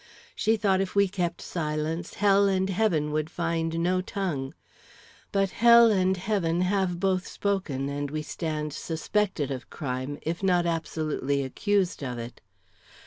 She 0.35 0.57
thought 0.57 0.81
if 0.81 0.95
we 0.95 1.07
kept 1.07 1.43
silence, 1.43 2.15
hell 2.15 2.47
and 2.47 2.67
heaven 2.71 3.11
would 3.11 3.29
find 3.29 3.77
no 3.79 4.01
tongue. 4.01 4.55
But 5.31 5.51
hell 5.51 5.91
and 5.91 6.17
heaven 6.17 6.61
have 6.61 6.99
both 6.99 7.27
spoken, 7.27 7.87
and 7.87 8.09
we 8.09 8.23
stand 8.23 8.73
suspected 8.73 9.51
of 9.51 9.69
crime, 9.69 10.17
if 10.23 10.41
not 10.41 10.65
absolutely 10.65 11.43
accused 11.43 12.03
of 12.03 12.17
it. 12.17 12.41